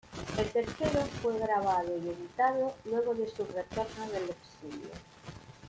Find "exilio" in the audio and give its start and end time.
4.31-4.89